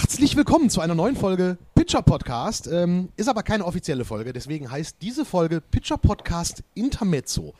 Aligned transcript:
Herzlich 0.00 0.36
willkommen 0.36 0.70
zu 0.70 0.80
einer 0.80 0.94
neuen 0.94 1.16
Folge 1.16 1.58
Pitcher 1.74 2.02
Podcast. 2.02 2.68
Ähm, 2.68 3.08
ist 3.16 3.28
aber 3.28 3.42
keine 3.42 3.64
offizielle 3.64 4.04
Folge, 4.04 4.32
deswegen 4.32 4.70
heißt 4.70 4.98
diese 5.02 5.24
Folge 5.24 5.60
Pitcher 5.60 5.98
Podcast 5.98 6.62
Intermezzo. 6.74 7.52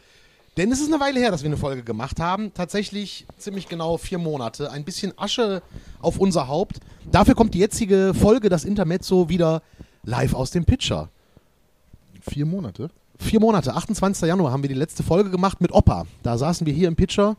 Denn 0.56 0.70
es 0.70 0.80
ist 0.80 0.86
eine 0.86 1.00
Weile 1.00 1.18
her, 1.18 1.32
dass 1.32 1.42
wir 1.42 1.48
eine 1.48 1.56
Folge 1.56 1.82
gemacht 1.82 2.20
haben. 2.20 2.54
Tatsächlich 2.54 3.26
ziemlich 3.38 3.68
genau 3.68 3.96
vier 3.96 4.18
Monate. 4.18 4.70
Ein 4.70 4.84
bisschen 4.84 5.12
Asche 5.18 5.62
auf 6.00 6.20
unser 6.20 6.46
Haupt. 6.46 6.78
Dafür 7.10 7.34
kommt 7.34 7.54
die 7.54 7.58
jetzige 7.58 8.14
Folge, 8.14 8.48
das 8.48 8.64
Intermezzo, 8.64 9.28
wieder 9.28 9.60
live 10.04 10.32
aus 10.32 10.52
dem 10.52 10.64
Pitcher. 10.64 11.08
Vier 12.20 12.46
Monate? 12.46 12.90
Vier 13.18 13.40
Monate. 13.40 13.74
28. 13.74 14.26
Januar 14.28 14.52
haben 14.52 14.62
wir 14.62 14.68
die 14.68 14.74
letzte 14.74 15.02
Folge 15.02 15.30
gemacht 15.30 15.60
mit 15.60 15.72
Opa. 15.72 16.04
Da 16.22 16.38
saßen 16.38 16.66
wir 16.66 16.72
hier 16.72 16.88
im 16.88 16.96
Pitcher, 16.96 17.36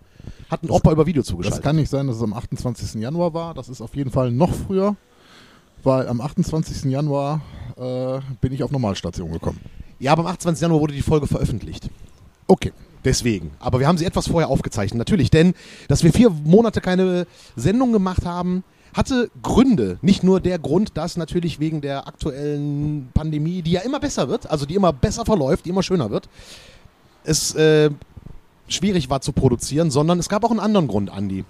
hatten 0.49 0.69
Opa 0.69 0.91
über 0.91 1.05
Video 1.05 1.21
Das 1.21 1.29
zugeschaltet. 1.29 1.63
kann 1.63 1.77
nicht 1.77 1.89
sein, 1.89 2.07
dass 2.07 2.17
es 2.17 2.21
am 2.21 2.33
28. 2.33 3.01
Januar 3.01 3.33
war. 3.33 3.53
Das 3.53 3.69
ist 3.69 3.81
auf 3.81 3.95
jeden 3.95 4.11
Fall 4.11 4.31
noch 4.31 4.53
früher, 4.53 4.95
weil 5.83 6.07
am 6.07 6.19
28. 6.21 6.91
Januar 6.91 7.41
äh, 7.77 8.19
bin 8.41 8.51
ich 8.53 8.61
auf 8.63 8.71
Normalstation 8.71 9.31
gekommen. 9.31 9.59
Ja, 9.99 10.11
aber 10.11 10.21
am 10.21 10.27
28. 10.27 10.61
Januar 10.61 10.81
wurde 10.81 10.93
die 10.93 11.01
Folge 11.01 11.27
veröffentlicht. 11.27 11.89
Okay. 12.47 12.73
Deswegen. 13.05 13.51
Aber 13.59 13.79
wir 13.79 13.87
haben 13.87 13.97
sie 13.97 14.03
etwas 14.03 14.27
vorher 14.27 14.49
aufgezeichnet. 14.49 14.97
Natürlich, 14.97 15.31
denn 15.31 15.53
dass 15.87 16.03
wir 16.03 16.11
vier 16.11 16.29
Monate 16.29 16.81
keine 16.81 17.27
Sendung 17.55 17.93
gemacht 17.93 18.25
haben, 18.25 18.65
hatte 18.93 19.29
Gründe. 19.41 19.97
Nicht 20.01 20.23
nur 20.23 20.39
der 20.39 20.59
Grund, 20.59 20.97
dass 20.97 21.17
natürlich 21.17 21.59
wegen 21.59 21.81
der 21.81 22.07
aktuellen 22.07 23.09
Pandemie, 23.13 23.61
die 23.61 23.71
ja 23.71 23.81
immer 23.81 23.99
besser 23.99 24.29
wird, 24.29 24.49
also 24.49 24.65
die 24.65 24.75
immer 24.75 24.93
besser 24.93 25.25
verläuft, 25.25 25.65
die 25.65 25.69
immer 25.69 25.83
schöner 25.83 26.09
wird, 26.09 26.29
es 27.23 27.53
äh, 27.55 27.89
schwierig 28.67 29.09
war 29.09 29.21
zu 29.21 29.31
produzieren, 29.31 29.91
sondern 29.91 30.19
es 30.19 30.29
gab 30.29 30.43
auch 30.43 30.51
einen 30.51 30.59
anderen 30.59 30.87
Grund, 30.87 31.09
Andi. 31.09 31.43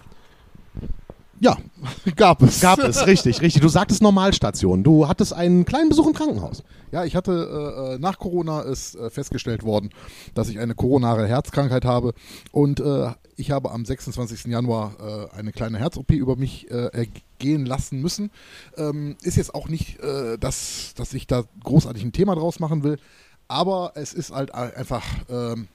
Ja, 1.41 1.57
gab 2.15 2.41
es. 2.41 2.59
Gab 2.59 2.79
es, 2.79 3.05
richtig, 3.07 3.41
richtig. 3.41 3.61
Du 3.61 3.69
sagtest 3.69 4.01
Normalstation. 4.01 4.83
Du 4.83 5.07
hattest 5.07 5.33
einen 5.33 5.63
kleinen 5.65 5.89
Besuch 5.89 6.07
im 6.07 6.13
Krankenhaus. 6.13 6.63
Ja, 6.91 7.05
ich 7.05 7.15
hatte 7.15 7.31
äh, 7.31 7.95
äh, 7.95 7.99
nach 7.99 8.19
Corona 8.19 8.61
ist 8.61 8.95
äh, 8.95 9.09
festgestellt 9.09 9.63
worden, 9.63 9.89
dass 10.33 10.49
ich 10.49 10.59
eine 10.59 10.75
koronare 10.75 11.27
Herzkrankheit 11.27 11.85
habe 11.85 12.13
und 12.51 12.79
äh, 12.79 13.11
ich 13.37 13.51
habe 13.51 13.71
am 13.71 13.85
26. 13.85 14.45
Januar 14.45 14.95
äh, 15.33 15.37
eine 15.37 15.51
kleine 15.53 15.77
Herz-OP 15.79 16.11
über 16.11 16.35
mich 16.35 16.69
äh, 16.71 16.87
ergehen 16.87 17.65
lassen 17.65 18.01
müssen. 18.01 18.31
Ähm, 18.75 19.15
ist 19.21 19.37
jetzt 19.37 19.55
auch 19.55 19.69
nicht, 19.69 19.97
dass, 20.41 20.93
dass 20.95 21.13
ich 21.13 21.25
da 21.25 21.43
großartig 21.63 22.03
ein 22.03 22.11
Thema 22.11 22.35
draus 22.35 22.59
machen 22.59 22.83
will, 22.83 22.97
aber 23.47 23.93
es 23.95 24.13
ist 24.13 24.31
halt 24.31 24.53
ein- 24.53 24.73
einfach, 24.75 25.03
ähm, 25.29 25.67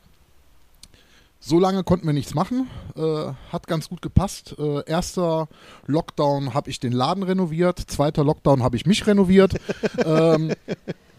so 1.45 1.59
lange 1.59 1.84
konnten 1.84 2.06
wir 2.06 2.14
nichts 2.14 2.34
machen, 2.34 2.70
äh, 2.97 3.33
hat 3.53 3.67
ganz 3.67 3.91
gut 3.91 4.00
gepasst. 4.00 4.56
Äh, 4.59 4.89
erster 4.89 5.48
Lockdown 5.87 6.55
habe 6.55 6.70
ich 6.70 6.81
den 6.81 6.92
Laden 6.92 7.23
renoviert, 7.23 7.78
zweiter 7.78 8.25
Lockdown 8.25 8.62
habe 8.62 8.77
ich 8.77 8.87
mich 8.87 9.06
renoviert. 9.06 9.55
ähm, 10.05 10.53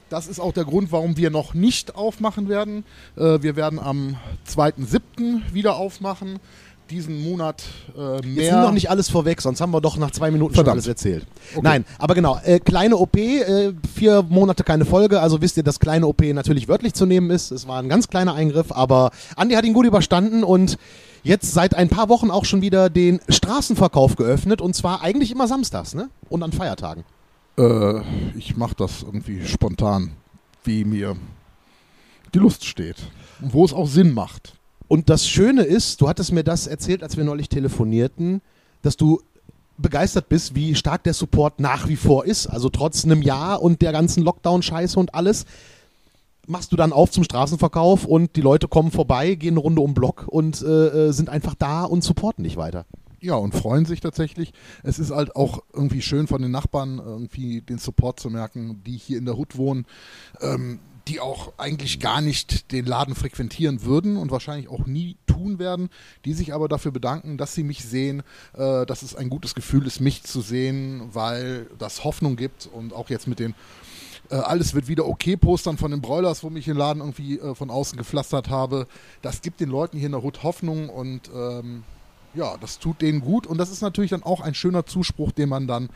das 0.10 0.28
ist 0.28 0.40
auch 0.40 0.54
der 0.54 0.66
Grund, 0.66 0.92
warum 0.92 1.18
wir 1.18 1.30
noch 1.30 1.54
nicht 1.54 1.96
aufmachen 1.96 2.50
werden. 2.50 2.86
Äh, 3.16 3.42
wir 3.42 3.56
werden 3.56 3.78
am 3.78 4.18
2.7. 4.48 5.54
wieder 5.54 5.76
aufmachen. 5.76 6.40
Diesen 6.90 7.24
Monat 7.24 7.64
äh, 7.98 8.16
Jetzt 8.18 8.26
mehr. 8.26 8.54
nimm 8.54 8.62
noch 8.62 8.72
nicht 8.72 8.90
alles 8.92 9.10
vorweg, 9.10 9.42
sonst 9.42 9.60
haben 9.60 9.72
wir 9.72 9.82
doch 9.82 9.98
nach 9.98 10.12
zwei 10.12 10.30
Minuten 10.30 10.54
schon 10.54 10.66
Verdammt. 10.66 10.76
alles 10.76 10.88
erzählt. 10.88 11.26
Okay. 11.54 11.62
Nein, 11.64 11.86
aber 11.98 12.14
genau, 12.14 12.40
äh, 12.44 12.60
kleine 12.60 12.98
OP, 12.98 13.18
äh, 13.18 13.74
vier 13.96 14.22
Monate 14.22 14.64
keine 14.64 14.86
Folge, 14.86 15.20
also 15.20 15.42
wisst 15.42 15.58
ihr, 15.58 15.64
dass 15.64 15.80
kleine 15.80 16.06
OP 16.06 16.22
natürlich 16.22 16.68
wörtlich 16.68 16.94
zu 16.94 17.06
nehmen 17.08 17.32
ist. 17.32 17.50
Es 17.52 17.68
war 17.68 17.82
ein 17.82 17.90
ganz 17.90 18.08
kleiner 18.08 18.36
Eingriff, 18.36 18.72
aber 18.72 19.10
Andi 19.36 19.56
hat 19.56 19.66
ihn 19.66 19.74
gut 19.74 19.86
überstanden 19.88 20.44
und 20.44 20.78
jetzt 21.24 21.52
seit 21.54 21.74
ein 21.74 21.90
paar 21.90 22.08
Wochen 22.10 22.30
auch 22.30 22.46
schon 22.46 22.62
wieder 22.62 22.92
den 22.92 23.20
Straßenverkauf 23.30 24.16
geöffnet 24.16 24.62
und 24.62 24.76
zwar 24.76 25.02
eigentlich 25.02 25.32
immer 25.32 25.48
samstags, 25.48 25.96
ne? 25.96 26.10
Und 26.30 26.44
an 26.44 26.52
Feiertagen. 26.52 27.04
Äh, 27.58 28.02
ich 28.38 28.58
mache 28.58 28.76
das 28.78 29.02
irgendwie 29.02 29.44
spontan, 29.48 30.12
wie 30.64 30.86
mir 30.86 31.16
die 32.34 32.40
Lust 32.40 32.66
steht. 32.66 32.98
Und 33.42 33.54
wo 33.54 33.66
es 33.66 33.74
auch 33.74 33.88
Sinn 33.88 34.14
macht. 34.14 34.54
Und 34.88 35.10
das 35.10 35.28
Schöne 35.28 35.64
ist, 35.64 36.02
du 36.02 36.08
hattest 36.08 36.32
mir 36.32 36.44
das 36.44 36.68
erzählt, 36.68 37.04
als 37.04 37.18
wir 37.18 37.24
neulich 37.24 37.50
telefonierten, 37.50 38.42
dass 38.82 38.98
du 38.98 39.22
begeistert 39.78 40.30
bist, 40.30 40.56
wie 40.56 40.76
stark 40.76 41.04
der 41.04 41.14
Support 41.14 41.60
nach 41.60 41.88
wie 41.88 41.96
vor 41.96 42.26
ist. 42.26 42.48
Also 42.48 42.70
trotz 42.70 43.04
einem 43.04 43.22
Jahr 43.22 43.62
und 43.62 43.82
der 43.82 43.92
ganzen 43.92 44.24
Lockdown-Scheiße 44.24 45.00
und 45.00 45.14
alles, 45.14 45.46
machst 46.48 46.72
du 46.72 46.76
dann 46.76 46.94
auf 46.94 47.12
zum 47.12 47.24
Straßenverkauf 47.24 48.06
und 48.06 48.36
die 48.36 48.42
Leute 48.42 48.68
kommen 48.68 48.92
vorbei, 48.92 49.36
gehen 49.36 49.54
eine 49.54 49.60
Runde 49.60 49.82
um 49.82 49.94
Block 49.94 50.26
und 50.28 50.62
äh, 50.62 51.08
äh, 51.08 51.12
sind 51.12 51.30
einfach 51.30 51.56
da 51.56 51.84
und 51.84 52.04
supporten 52.04 52.44
dich 52.44 52.58
weiter. 52.58 52.86
Ja, 53.20 53.36
und 53.36 53.56
freuen 53.56 53.86
sich 53.86 54.02
tatsächlich. 54.02 54.54
Es 54.84 55.00
ist 55.00 55.10
halt 55.10 55.36
auch 55.36 55.64
irgendwie 55.74 56.02
schön 56.02 56.28
von 56.28 56.42
den 56.42 56.52
Nachbarn 56.52 57.00
irgendwie 57.00 57.62
den 57.62 57.80
Support 57.80 58.20
zu 58.20 58.30
merken, 58.30 58.84
die 58.86 58.98
hier 58.98 59.18
in 59.18 59.26
der 59.26 59.36
Hut 59.36 59.58
wohnen, 59.58 59.86
ähm, 60.42 60.80
die 61.08 61.20
auch 61.20 61.54
eigentlich 61.58 62.00
gar 62.00 62.22
nicht 62.22 62.72
den 62.72 62.86
Laden 62.86 63.16
frequentieren 63.16 63.84
würden 63.84 64.18
und 64.18 64.32
wahrscheinlich 64.32 64.70
auch 64.70 64.86
nie 64.86 65.18
tun 65.28 65.60
werden, 65.60 65.90
die 66.26 66.34
sich 66.34 66.54
aber 66.54 66.68
dafür 66.68 66.92
bedanken, 66.92 67.38
dass 67.38 67.54
sie 67.54 67.64
mich 67.64 67.84
sehen, 67.84 68.24
äh, 68.54 68.86
dass 68.86 69.04
es 69.04 69.16
ein 69.16 69.30
gutes 69.30 69.54
Gefühl 69.54 69.86
ist, 69.86 70.00
mich 70.00 70.24
zu 70.24 70.42
sehen, 70.42 71.10
weil 71.14 71.68
das 71.78 72.04
Hoffnung 72.04 72.36
gibt 72.36 72.68
und 72.72 72.94
auch 72.94 73.10
jetzt 73.10 73.28
mit 73.28 73.40
den 73.40 73.54
äh, 74.32 74.36
alles 74.36 74.74
wird 74.74 74.88
wieder 74.88 75.06
okay 75.06 75.38
Postern 75.38 75.78
von 75.78 75.92
den 75.92 76.02
Broilers, 76.02 76.44
wo 76.44 76.50
mich 76.50 76.66
den 76.66 76.78
Laden 76.78 77.02
irgendwie 77.02 77.38
äh, 77.38 77.54
von 77.54 77.70
außen 77.70 77.98
gepflastert 77.98 78.50
habe. 78.50 78.88
Das 79.22 79.42
gibt 79.42 79.60
den 79.60 79.70
Leuten 79.70 79.98
hier 79.98 80.08
in 80.08 80.14
der 80.14 80.24
Hut 80.24 80.42
Hoffnung 80.42 80.90
und 80.90 81.30
ähm, 81.34 81.84
ja, 82.34 82.58
das 82.58 82.80
tut 82.80 83.02
denen 83.02 83.22
gut 83.22 83.46
und 83.46 83.60
das 83.60 83.72
ist 83.72 83.82
natürlich 83.82 84.10
dann 84.10 84.24
auch 84.24 84.42
ein 84.42 84.56
schöner 84.56 84.86
Zuspruch, 84.86 85.32
den 85.32 85.50
man 85.50 85.68
dann 85.68 85.90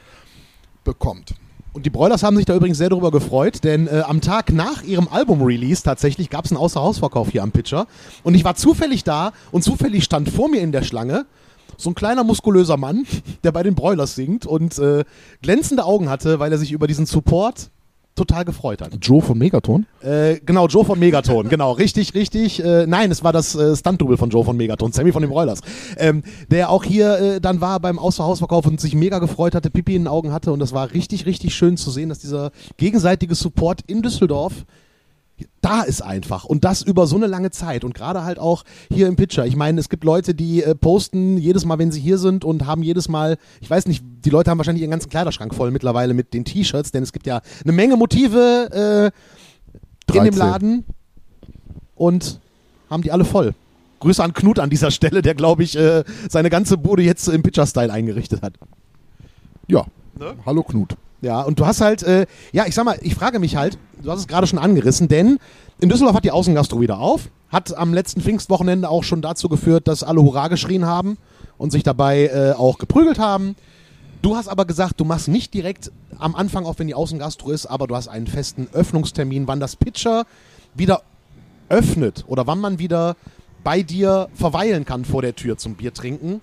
bekommt. 0.83 1.33
Und 1.71 1.85
die 1.85 1.91
Broilers 1.91 2.23
haben 2.23 2.35
sich 2.35 2.45
da 2.45 2.55
übrigens 2.55 2.79
sehr 2.79 2.89
darüber 2.89 3.11
gefreut, 3.11 3.63
denn 3.63 3.87
äh, 3.87 4.01
am 4.05 4.21
Tag 4.21 4.51
nach 4.51 4.81
ihrem 4.83 5.07
Album-Release 5.07 5.83
tatsächlich 5.83 6.29
gab 6.29 6.45
es 6.45 6.51
einen 6.51 6.57
Außerhausverkauf 6.57 7.29
hier 7.29 7.43
am 7.43 7.51
Pitcher. 7.51 7.85
Und 8.23 8.33
ich 8.33 8.43
war 8.43 8.55
zufällig 8.55 9.03
da 9.03 9.33
und 9.51 9.63
zufällig 9.63 10.03
stand 10.03 10.29
vor 10.29 10.49
mir 10.49 10.61
in 10.61 10.71
der 10.71 10.81
Schlange 10.81 11.25
so 11.77 11.91
ein 11.91 11.95
kleiner 11.95 12.23
muskulöser 12.23 12.75
Mann, 12.75 13.05
der 13.43 13.51
bei 13.51 13.63
den 13.63 13.75
Broilers 13.75 14.15
singt 14.15 14.45
und 14.45 14.77
äh, 14.79 15.05
glänzende 15.41 15.85
Augen 15.85 16.09
hatte, 16.09 16.39
weil 16.39 16.51
er 16.51 16.57
sich 16.57 16.71
über 16.71 16.87
diesen 16.87 17.05
Support 17.05 17.69
total 18.19 18.45
gefreut 18.45 18.81
hat. 18.81 18.91
Joe 19.01 19.21
von 19.21 19.37
Megaton? 19.37 19.85
Äh, 20.01 20.39
genau, 20.45 20.67
Joe 20.67 20.83
von 20.83 20.99
Megaton, 20.99 21.49
genau, 21.49 21.71
richtig, 21.71 22.13
richtig. 22.13 22.63
Äh, 22.63 22.85
nein, 22.85 23.11
es 23.11 23.23
war 23.23 23.31
das 23.31 23.55
äh, 23.55 23.75
Stunt-Double 23.75 24.17
von 24.17 24.29
Joe 24.29 24.43
von 24.43 24.57
Megaton, 24.57 24.91
Sammy 24.91 25.11
von 25.11 25.21
den 25.21 25.31
Broilers. 25.31 25.61
Ähm, 25.97 26.23
der 26.51 26.69
auch 26.69 26.83
hier 26.83 27.19
äh, 27.19 27.41
dann 27.41 27.61
war 27.61 27.79
beim 27.79 27.97
Außerhausverkauf 27.97 28.65
und 28.65 28.81
sich 28.81 28.93
mega 28.93 29.19
gefreut 29.19 29.55
hatte, 29.55 29.69
Pipi 29.69 29.95
in 29.95 30.03
den 30.03 30.07
Augen 30.07 30.31
hatte 30.31 30.51
und 30.51 30.59
das 30.59 30.73
war 30.73 30.91
richtig, 30.93 31.25
richtig 31.25 31.55
schön 31.55 31.77
zu 31.77 31.91
sehen, 31.91 32.09
dass 32.09 32.19
dieser 32.19 32.51
gegenseitige 32.77 33.35
Support 33.35 33.81
in 33.87 34.01
Düsseldorf 34.01 34.65
da 35.61 35.81
ist 35.81 36.01
einfach 36.01 36.45
und 36.45 36.63
das 36.63 36.81
über 36.81 37.07
so 37.07 37.15
eine 37.15 37.27
lange 37.27 37.51
Zeit 37.51 37.83
und 37.83 37.93
gerade 37.93 38.23
halt 38.23 38.39
auch 38.39 38.63
hier 38.91 39.07
im 39.07 39.15
Pitcher. 39.15 39.45
Ich 39.45 39.55
meine, 39.55 39.79
es 39.79 39.89
gibt 39.89 40.03
Leute, 40.03 40.33
die 40.33 40.63
äh, 40.63 40.75
posten 40.75 41.37
jedes 41.37 41.65
Mal, 41.65 41.79
wenn 41.79 41.91
sie 41.91 41.99
hier 41.99 42.17
sind 42.17 42.43
und 42.43 42.65
haben 42.65 42.83
jedes 42.83 43.09
Mal, 43.09 43.37
ich 43.61 43.69
weiß 43.69 43.87
nicht, 43.87 44.03
die 44.25 44.29
Leute 44.29 44.51
haben 44.51 44.57
wahrscheinlich 44.57 44.81
ihren 44.81 44.91
ganzen 44.91 45.09
Kleiderschrank 45.09 45.53
voll 45.53 45.71
mittlerweile 45.71 46.13
mit 46.13 46.33
den 46.33 46.45
T-Shirts, 46.45 46.91
denn 46.91 47.03
es 47.03 47.13
gibt 47.13 47.27
ja 47.27 47.41
eine 47.63 47.73
Menge 47.73 47.97
Motive 47.97 49.11
äh, 50.11 50.15
in 50.17 50.23
dem 50.23 50.35
13. 50.35 50.37
Laden 50.37 50.85
und 51.95 52.39
haben 52.89 53.03
die 53.03 53.11
alle 53.11 53.25
voll. 53.25 53.53
Grüße 53.99 54.23
an 54.23 54.33
Knut 54.33 54.59
an 54.59 54.69
dieser 54.69 54.91
Stelle, 54.91 55.21
der 55.21 55.35
glaube 55.35 55.63
ich 55.63 55.77
äh, 55.77 56.03
seine 56.29 56.49
ganze 56.49 56.77
Bude 56.77 57.03
jetzt 57.03 57.27
im 57.27 57.43
Pitcher-Style 57.43 57.91
eingerichtet 57.91 58.41
hat. 58.41 58.53
Ja. 59.67 59.85
Hallo 60.45 60.63
Knut. 60.63 60.95
Ja, 61.21 61.41
und 61.41 61.59
du 61.59 61.65
hast 61.65 61.81
halt, 61.81 62.03
äh, 62.03 62.25
ja, 62.51 62.65
ich 62.65 62.75
sag 62.75 62.85
mal, 62.85 62.97
ich 63.01 63.15
frage 63.15 63.39
mich 63.39 63.55
halt, 63.55 63.77
du 64.01 64.11
hast 64.11 64.19
es 64.19 64.27
gerade 64.27 64.47
schon 64.47 64.59
angerissen, 64.59 65.07
denn 65.07 65.39
in 65.79 65.89
Düsseldorf 65.89 66.15
hat 66.15 66.25
die 66.25 66.31
Außengastro 66.31 66.81
wieder 66.81 66.99
auf, 66.99 67.29
hat 67.49 67.75
am 67.77 67.93
letzten 67.93 68.21
Pfingstwochenende 68.21 68.89
auch 68.89 69.03
schon 69.03 69.21
dazu 69.21 69.49
geführt, 69.49 69.87
dass 69.87 70.03
alle 70.03 70.21
Hurra 70.21 70.47
geschrien 70.47 70.85
haben 70.85 71.17
und 71.57 71.71
sich 71.71 71.83
dabei 71.83 72.27
äh, 72.27 72.53
auch 72.53 72.77
geprügelt 72.77 73.19
haben. 73.19 73.55
Du 74.21 74.35
hast 74.35 74.49
aber 74.49 74.65
gesagt, 74.65 74.99
du 74.99 75.05
machst 75.05 75.27
nicht 75.27 75.53
direkt 75.53 75.91
am 76.17 76.35
Anfang 76.35 76.65
auf, 76.65 76.79
wenn 76.79 76.87
die 76.87 76.93
Außengastro 76.93 77.51
ist, 77.51 77.65
aber 77.65 77.87
du 77.87 77.95
hast 77.95 78.07
einen 78.09 78.27
festen 78.27 78.67
Öffnungstermin, 78.73 79.47
wann 79.47 79.59
das 79.59 79.75
Pitcher 79.75 80.25
wieder 80.73 81.03
öffnet 81.69 82.25
oder 82.27 82.45
wann 82.47 82.59
man 82.59 82.79
wieder 82.79 83.15
bei 83.63 83.81
dir 83.81 84.29
verweilen 84.33 84.85
kann 84.85 85.05
vor 85.05 85.21
der 85.21 85.35
Tür 85.35 85.57
zum 85.57 85.75
Bier 85.75 85.93
trinken. 85.93 86.41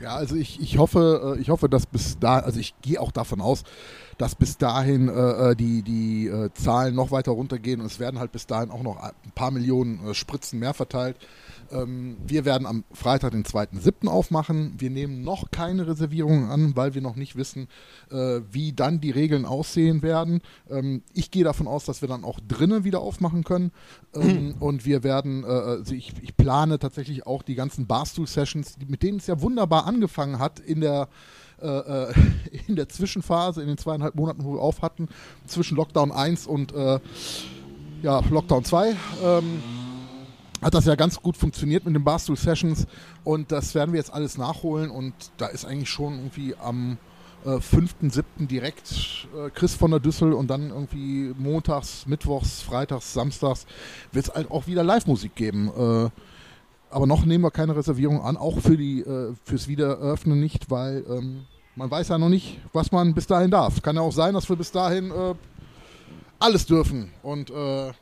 Ja, 0.00 0.16
also 0.16 0.34
ich, 0.34 0.60
ich 0.60 0.78
hoffe, 0.78 1.36
äh, 1.36 1.40
ich 1.40 1.50
hoffe, 1.50 1.68
dass 1.68 1.86
bis 1.86 2.18
da, 2.18 2.40
also 2.40 2.58
ich 2.58 2.74
gehe 2.82 3.00
auch 3.00 3.12
davon 3.12 3.40
aus, 3.40 3.62
dass 4.18 4.34
bis 4.34 4.58
dahin 4.58 5.08
äh, 5.08 5.12
äh, 5.12 5.56
die, 5.56 5.82
die 5.82 6.26
äh, 6.26 6.50
Zahlen 6.54 6.94
noch 6.94 7.10
weiter 7.10 7.32
runtergehen 7.32 7.80
und 7.80 7.86
es 7.86 7.98
werden 8.00 8.18
halt 8.18 8.32
bis 8.32 8.46
dahin 8.46 8.70
auch 8.70 8.82
noch 8.82 8.96
ein 8.98 9.30
paar 9.34 9.50
Millionen 9.50 10.04
äh, 10.06 10.14
Spritzen 10.14 10.58
mehr 10.58 10.74
verteilt. 10.74 11.16
Ähm, 11.70 12.16
wir 12.26 12.44
werden 12.44 12.66
am 12.66 12.84
Freitag, 12.92 13.32
den 13.32 13.44
2.7. 13.44 14.08
aufmachen. 14.08 14.74
Wir 14.78 14.90
nehmen 14.90 15.22
noch 15.22 15.50
keine 15.50 15.86
Reservierungen 15.86 16.50
an, 16.50 16.76
weil 16.76 16.94
wir 16.94 17.02
noch 17.02 17.16
nicht 17.16 17.36
wissen, 17.36 17.68
äh, 18.10 18.40
wie 18.50 18.72
dann 18.72 19.00
die 19.00 19.10
Regeln 19.10 19.44
aussehen 19.44 20.02
werden. 20.02 20.40
Ähm, 20.70 21.02
ich 21.12 21.30
gehe 21.30 21.44
davon 21.44 21.66
aus, 21.66 21.84
dass 21.84 22.00
wir 22.00 22.08
dann 22.08 22.24
auch 22.24 22.40
drinnen 22.46 22.84
wieder 22.84 23.00
aufmachen 23.00 23.44
können. 23.44 23.72
Ähm, 24.14 24.54
Und 24.60 24.84
wir 24.84 25.02
werden, 25.02 25.44
äh, 25.44 25.46
also 25.46 25.94
ich, 25.94 26.12
ich 26.22 26.36
plane 26.36 26.78
tatsächlich 26.78 27.26
auch 27.26 27.42
die 27.42 27.54
ganzen 27.54 27.86
Barstool-Sessions, 27.86 28.76
mit 28.86 29.02
denen 29.02 29.18
es 29.18 29.26
ja 29.26 29.40
wunderbar 29.40 29.86
angefangen 29.86 30.38
hat 30.38 30.60
in 30.60 30.80
der 30.80 31.08
äh, 31.60 32.10
äh, 32.10 32.12
in 32.66 32.76
der 32.76 32.88
Zwischenphase, 32.88 33.62
in 33.62 33.68
den 33.68 33.78
zweieinhalb 33.78 34.14
Monaten, 34.14 34.44
wo 34.44 34.54
wir 34.54 34.60
auf 34.60 34.82
hatten, 34.82 35.08
zwischen 35.46 35.76
Lockdown 35.76 36.12
1 36.12 36.46
und 36.46 36.72
äh, 36.72 37.00
ja, 38.02 38.20
Lockdown 38.28 38.64
2, 38.64 38.96
ähm, 39.22 39.60
hat 40.64 40.72
das 40.72 40.86
ja 40.86 40.94
ganz 40.94 41.20
gut 41.20 41.36
funktioniert 41.36 41.84
mit 41.84 41.94
den 41.94 42.02
Barstool 42.02 42.36
Sessions 42.36 42.86
und 43.22 43.52
das 43.52 43.74
werden 43.74 43.92
wir 43.92 43.98
jetzt 43.98 44.12
alles 44.12 44.38
nachholen 44.38 44.90
und 44.90 45.12
da 45.36 45.46
ist 45.48 45.66
eigentlich 45.66 45.90
schon 45.90 46.14
irgendwie 46.14 46.56
am 46.56 46.96
äh, 47.44 47.50
5.7. 47.50 48.46
direkt 48.46 49.28
äh, 49.36 49.50
Chris 49.50 49.74
von 49.74 49.90
der 49.90 50.00
Düssel 50.00 50.32
und 50.32 50.48
dann 50.48 50.70
irgendwie 50.70 51.34
montags, 51.36 52.06
mittwochs, 52.06 52.62
freitags, 52.62 53.12
samstags 53.12 53.66
wird 54.12 54.28
es 54.28 54.34
halt 54.34 54.50
auch 54.50 54.66
wieder 54.66 54.82
Live-Musik 54.82 55.34
geben. 55.34 55.68
Äh, 55.68 56.10
aber 56.88 57.06
noch 57.06 57.26
nehmen 57.26 57.44
wir 57.44 57.50
keine 57.50 57.76
Reservierung 57.76 58.22
an, 58.22 58.38
auch 58.38 58.58
für 58.60 58.78
die 58.78 59.00
äh, 59.00 59.34
fürs 59.44 59.68
Wiedereröffnen 59.68 60.40
nicht, 60.40 60.70
weil 60.70 61.04
ähm, 61.10 61.44
man 61.76 61.90
weiß 61.90 62.08
ja 62.08 62.16
noch 62.16 62.30
nicht, 62.30 62.58
was 62.72 62.90
man 62.90 63.12
bis 63.12 63.26
dahin 63.26 63.50
darf. 63.50 63.82
Kann 63.82 63.96
ja 63.96 64.02
auch 64.02 64.12
sein, 64.12 64.32
dass 64.32 64.48
wir 64.48 64.56
bis 64.56 64.70
dahin 64.72 65.10
äh, 65.10 65.34
alles 66.38 66.64
dürfen 66.64 67.10
und 67.22 67.50
äh, 67.50 67.92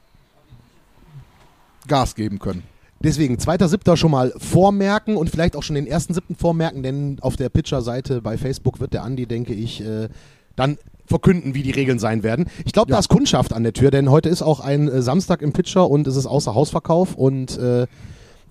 Gas 1.88 2.14
geben 2.14 2.38
können. 2.38 2.62
Deswegen, 3.00 3.38
zweiter 3.40 3.68
Siebter 3.68 3.96
schon 3.96 4.12
mal 4.12 4.32
vormerken 4.36 5.16
und 5.16 5.28
vielleicht 5.28 5.56
auch 5.56 5.62
schon 5.64 5.74
den 5.74 5.86
ersten 5.88 6.14
siebten 6.14 6.36
vormerken, 6.36 6.82
denn 6.84 7.18
auf 7.20 7.34
der 7.36 7.48
Pitcher-Seite 7.48 8.22
bei 8.22 8.38
Facebook 8.38 8.78
wird 8.78 8.92
der 8.92 9.02
Andi, 9.02 9.26
denke 9.26 9.54
ich, 9.54 9.84
äh, 9.84 10.08
dann 10.54 10.78
verkünden, 11.06 11.54
wie 11.54 11.62
die 11.64 11.72
Regeln 11.72 11.98
sein 11.98 12.22
werden. 12.22 12.46
Ich 12.64 12.72
glaube, 12.72 12.90
Ja. 12.90 12.96
da 12.96 13.00
ist 13.00 13.08
Kundschaft 13.08 13.52
an 13.52 13.64
der 13.64 13.72
Tür, 13.72 13.90
denn 13.90 14.08
heute 14.10 14.28
ist 14.28 14.42
auch 14.42 14.60
ein 14.60 14.86
äh, 14.88 15.02
Samstag 15.02 15.42
im 15.42 15.52
Pitcher 15.52 15.90
und 15.90 16.06
es 16.06 16.14
ist 16.14 16.26
außer 16.26 16.54
Hausverkauf 16.54 17.16
und 17.16 17.58
äh, 17.58 17.86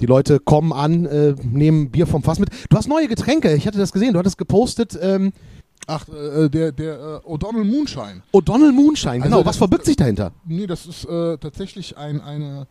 die 0.01 0.05
Leute 0.05 0.39
kommen 0.39 0.73
an, 0.73 1.05
äh, 1.05 1.33
nehmen 1.43 1.89
Bier 1.89 2.05
vom 2.07 2.21
Fass 2.23 2.39
mit. 2.39 2.49
Du 2.69 2.75
hast 2.75 2.87
neue 2.89 3.07
Getränke, 3.07 3.53
ich 3.53 3.67
hatte 3.67 3.77
das 3.77 3.93
gesehen, 3.93 4.13
du 4.13 4.19
hattest 4.19 4.37
gepostet, 4.37 4.99
ähm, 5.01 5.31
Ach, 5.87 6.07
äh, 6.09 6.49
der, 6.49 6.71
der 6.73 6.93
äh, 7.25 7.27
O'Donnell 7.27 7.63
Moonshine. 7.63 8.21
O'Donnell 8.33 8.71
Moonshine, 8.71 9.21
genau. 9.21 9.37
Also 9.37 9.45
Was 9.49 9.57
verbirgt 9.57 9.85
sich 9.85 9.95
dahinter? 9.95 10.31
Nee, 10.45 10.67
das 10.67 10.85
ist 10.85 11.05
äh, 11.05 11.37
tatsächlich 11.37 11.97
ein, 11.97 12.21
eine, 12.21 12.67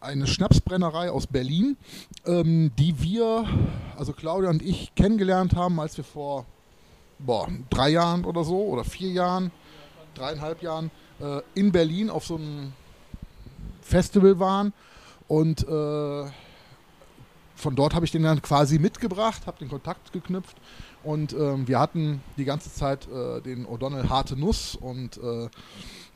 eine 0.00 0.26
Schnapsbrennerei 0.26 1.10
aus 1.10 1.26
Berlin, 1.26 1.76
ähm, 2.24 2.72
die 2.78 3.02
wir, 3.02 3.46
also 3.96 4.12
Claudia 4.12 4.50
und 4.50 4.62
ich, 4.62 4.94
kennengelernt 4.94 5.54
haben, 5.54 5.80
als 5.80 5.96
wir 5.96 6.04
vor 6.04 6.46
boah, 7.18 7.48
drei 7.70 7.90
Jahren 7.90 8.24
oder 8.24 8.44
so 8.44 8.62
oder 8.62 8.84
vier 8.84 9.10
Jahren, 9.10 9.50
dreieinhalb 10.14 10.62
Jahren 10.62 10.90
äh, 11.20 11.40
in 11.54 11.72
Berlin 11.72 12.10
auf 12.10 12.26
so 12.26 12.36
einem 12.36 12.72
Festival 13.82 14.38
waren. 14.38 14.72
Und 15.26 15.66
äh, 15.66 16.30
von 17.54 17.74
dort 17.74 17.94
habe 17.94 18.04
ich 18.04 18.12
den 18.12 18.22
dann 18.22 18.40
quasi 18.40 18.78
mitgebracht, 18.78 19.46
habe 19.46 19.58
den 19.58 19.68
Kontakt 19.68 20.12
geknüpft. 20.12 20.56
Und 21.02 21.32
ähm, 21.32 21.66
wir 21.66 21.78
hatten 21.78 22.22
die 22.36 22.44
ganze 22.44 22.72
Zeit 22.72 23.08
äh, 23.08 23.40
den 23.40 23.66
O'Donnell 23.66 24.08
harte 24.08 24.36
Nuss 24.36 24.76
und 24.76 25.16
äh, 25.18 25.48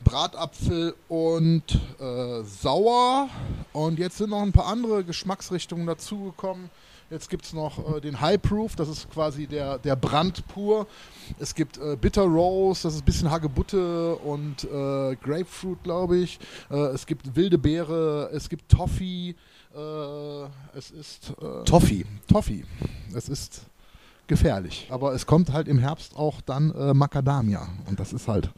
Bratapfel 0.03 0.95
und 1.07 1.63
äh, 1.99 2.43
sauer. 2.43 3.29
Und 3.73 3.97
jetzt 3.99 4.17
sind 4.17 4.29
noch 4.29 4.41
ein 4.41 4.51
paar 4.51 4.67
andere 4.67 5.03
Geschmacksrichtungen 5.03 5.87
dazugekommen. 5.87 6.69
Jetzt 7.09 7.29
gibt 7.29 7.45
es 7.45 7.53
noch 7.53 7.97
äh, 7.97 8.01
den 8.01 8.21
High 8.21 8.41
Proof, 8.41 8.75
das 8.75 8.87
ist 8.87 9.09
quasi 9.11 9.45
der, 9.45 9.77
der 9.77 9.95
Brand 9.95 10.47
pur. 10.47 10.87
Es 11.37 11.53
gibt 11.53 11.77
äh, 11.77 11.95
Bitter 11.95 12.23
Rose, 12.23 12.83
das 12.83 12.95
ist 12.95 13.01
ein 13.01 13.05
bisschen 13.05 13.29
Hagebutte 13.29 14.15
und 14.15 14.63
äh, 14.63 15.15
Grapefruit, 15.15 15.83
glaube 15.83 16.17
ich. 16.17 16.39
Äh, 16.71 16.75
es 16.87 17.05
gibt 17.05 17.35
wilde 17.35 17.57
Beere, 17.57 18.29
es 18.33 18.49
gibt 18.49 18.69
Toffee. 18.69 19.35
Äh, 19.75 20.77
es 20.77 20.91
ist 20.91 21.33
äh, 21.41 21.63
Toffee. 21.65 22.05
Toffee. 22.27 22.63
Es 23.13 23.29
ist 23.29 23.61
gefährlich. 24.27 24.87
Aber 24.89 25.13
es 25.13 25.25
kommt 25.25 25.51
halt 25.51 25.67
im 25.67 25.77
Herbst 25.77 26.15
auch 26.15 26.41
dann 26.41 26.73
Macadamia. 26.97 27.67
Und 27.85 27.99
das 27.99 28.13
ist 28.13 28.27
halt 28.27 28.49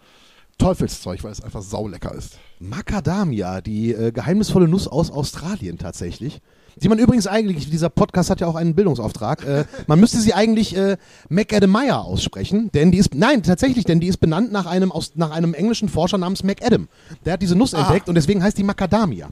Teufelszeug, 0.57 1.23
weil 1.23 1.31
es 1.31 1.41
einfach 1.41 1.61
saulecker 1.61 2.13
ist. 2.13 2.37
Macadamia, 2.59 3.61
die 3.61 3.91
äh, 3.93 4.11
geheimnisvolle 4.11 4.67
Nuss 4.67 4.87
aus 4.87 5.11
Australien 5.11 5.77
tatsächlich. 5.77 6.41
Die 6.77 6.89
man 6.89 6.99
übrigens 6.99 7.25
eigentlich, 7.25 7.69
dieser 7.69 7.89
Podcast 7.89 8.29
hat 8.29 8.41
ja 8.41 8.47
auch 8.47 8.55
einen 8.55 8.75
Bildungsauftrag, 8.75 9.45
äh, 9.45 9.65
man 9.87 9.99
müsste 9.99 10.19
sie 10.19 10.33
eigentlich 10.33 10.75
äh, 10.75 10.97
Macadamia 11.29 11.99
aussprechen, 11.99 12.69
denn 12.73 12.91
die 12.91 12.97
ist, 12.97 13.15
nein, 13.15 13.43
tatsächlich, 13.43 13.85
denn 13.85 13.99
die 13.99 14.07
ist 14.07 14.17
benannt 14.17 14.51
nach 14.51 14.65
einem, 14.65 14.91
aus, 14.91 15.13
nach 15.15 15.31
einem 15.31 15.53
englischen 15.53 15.87
Forscher 15.89 16.17
namens 16.17 16.43
Macadam. 16.43 16.87
Der 17.25 17.33
hat 17.33 17.41
diese 17.41 17.55
Nuss 17.55 17.73
Ah. 17.73 17.81
entdeckt 17.81 18.09
und 18.09 18.15
deswegen 18.15 18.43
heißt 18.43 18.57
die 18.57 18.63
Macadamia. 18.63 19.29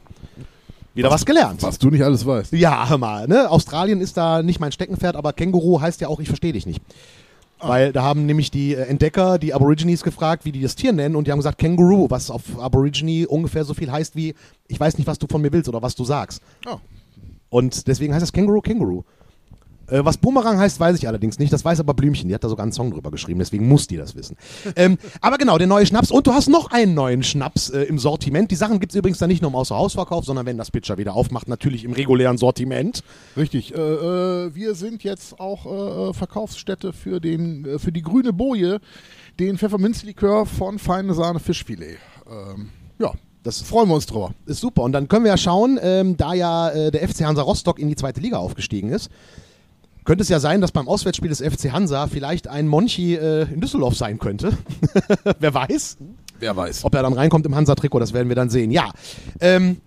Wieder 0.95 1.09
was, 1.09 1.25
gelernt. 1.25 1.63
Was 1.63 1.79
du 1.79 1.89
nicht 1.89 2.03
alles 2.03 2.25
weißt. 2.25 2.53
Ja, 2.53 2.87
hör 2.87 2.99
mal, 2.99 3.27
ne? 3.27 3.49
Australien 3.49 3.99
ist 3.99 4.15
da 4.15 4.43
nicht 4.43 4.59
mein 4.59 4.71
Steckenpferd, 4.71 5.15
aber 5.15 5.33
Känguru 5.33 5.81
heißt 5.81 5.99
ja 6.01 6.07
auch, 6.07 6.19
ich 6.19 6.27
verstehe 6.27 6.53
dich 6.53 6.65
nicht. 6.67 6.81
Weil 7.67 7.93
da 7.93 8.03
haben 8.03 8.25
nämlich 8.25 8.51
die 8.51 8.75
äh, 8.75 8.83
Entdecker 8.83 9.37
die 9.37 9.53
Aborigines 9.53 10.03
gefragt, 10.03 10.45
wie 10.45 10.51
die 10.51 10.61
das 10.61 10.75
Tier 10.75 10.91
nennen 10.91 11.15
und 11.15 11.27
die 11.27 11.31
haben 11.31 11.39
gesagt 11.39 11.57
Känguru, 11.57 12.09
was 12.09 12.29
auf 12.29 12.59
Aborigine 12.59 13.27
ungefähr 13.27 13.63
so 13.63 13.73
viel 13.73 13.91
heißt 13.91 14.15
wie, 14.15 14.35
ich 14.67 14.79
weiß 14.79 14.97
nicht, 14.97 15.07
was 15.07 15.19
du 15.19 15.27
von 15.27 15.41
mir 15.41 15.51
willst 15.51 15.69
oder 15.69 15.81
was 15.81 15.95
du 15.95 16.03
sagst. 16.03 16.41
Oh. 16.65 16.77
Und 17.49 17.87
deswegen 17.87 18.13
heißt 18.13 18.23
das 18.23 18.33
Känguru 18.33 18.61
Känguru. 18.61 19.03
Äh, 19.93 20.03
was 20.03 20.17
Boomerang 20.17 20.57
heißt, 20.57 20.79
weiß 20.79 20.97
ich 20.97 21.07
allerdings 21.07 21.37
nicht. 21.37 21.53
Das 21.53 21.63
weiß 21.63 21.79
aber 21.79 21.93
Blümchen. 21.93 22.27
Die 22.27 22.33
hat 22.33 22.43
da 22.43 22.49
sogar 22.49 22.63
einen 22.63 22.71
Song 22.71 22.91
drüber 22.91 23.11
geschrieben, 23.11 23.39
deswegen 23.39 23.67
muss 23.67 23.87
die 23.87 23.97
das 23.97 24.15
wissen. 24.15 24.35
ähm, 24.75 24.97
aber 25.21 25.37
genau, 25.37 25.57
der 25.57 25.67
neue 25.67 25.85
Schnaps. 25.85 26.09
Und 26.11 26.25
du 26.25 26.33
hast 26.33 26.47
noch 26.49 26.71
einen 26.71 26.93
neuen 26.95 27.21
Schnaps 27.23 27.69
äh, 27.69 27.83
im 27.83 27.99
Sortiment. 27.99 28.49
Die 28.49 28.55
Sachen 28.55 28.79
gibt 28.79 28.91
es 28.93 28.97
übrigens 28.97 29.19
dann 29.19 29.29
nicht 29.29 29.41
nur 29.41 29.51
im 29.51 29.55
Außerhausverkauf, 29.55 30.25
sondern 30.25 30.45
wenn 30.45 30.57
das 30.57 30.71
Pitcher 30.71 30.97
wieder 30.97 31.13
aufmacht, 31.13 31.47
natürlich 31.47 31.83
im 31.83 31.93
regulären 31.93 32.37
Sortiment. 32.37 33.03
Richtig. 33.37 33.73
Äh, 33.75 33.77
äh, 33.77 34.55
wir 34.55 34.73
sind 34.75 35.03
jetzt 35.03 35.39
auch 35.39 36.09
äh, 36.09 36.13
Verkaufsstätte 36.13 36.91
für, 36.93 37.19
den, 37.21 37.77
für 37.77 37.91
die 37.91 38.01
grüne 38.01 38.33
Boje, 38.33 38.79
den 39.39 39.57
Pfefferminzlikör 39.57 40.45
von 40.45 40.79
Feine 40.79 41.13
Sahne 41.13 41.39
Fischfilet. 41.39 41.97
Ähm, 42.29 42.69
ja, 42.99 43.11
Das 43.43 43.61
freuen 43.61 43.89
wir 43.89 43.95
uns 43.95 44.05
drüber. 44.05 44.31
ist 44.45 44.59
super. 44.61 44.83
Und 44.83 44.93
dann 44.93 45.07
können 45.07 45.25
wir 45.25 45.31
ja 45.31 45.37
schauen, 45.37 45.79
ähm, 45.81 46.17
da 46.17 46.33
ja 46.33 46.69
äh, 46.69 46.91
der 46.91 47.07
FC 47.07 47.25
Hansa 47.25 47.41
Rostock 47.41 47.77
in 47.79 47.89
die 47.89 47.95
zweite 47.95 48.21
Liga 48.21 48.37
aufgestiegen 48.37 48.89
ist, 48.89 49.09
könnte 50.05 50.21
es 50.23 50.29
ja 50.29 50.39
sein, 50.39 50.61
dass 50.61 50.71
beim 50.71 50.87
Auswärtsspiel 50.87 51.29
des 51.29 51.39
FC 51.41 51.71
Hansa 51.71 52.07
vielleicht 52.07 52.47
ein 52.47 52.67
Monchi 52.67 53.15
äh, 53.15 53.43
in 53.53 53.61
Düsseldorf 53.61 53.95
sein 53.95 54.19
könnte. 54.19 54.57
Wer 55.39 55.53
weiß? 55.53 55.97
Wer 56.39 56.55
weiß. 56.55 56.83
Ob 56.83 56.93
er 56.95 57.03
dann 57.03 57.13
reinkommt 57.13 57.45
im 57.45 57.55
Hansa-Trikot, 57.55 57.99
das 57.99 58.13
werden 58.13 58.27
wir 58.29 58.35
dann 58.35 58.49
sehen. 58.49 58.71
Ja, 58.71 58.91
ähm, 59.39 59.77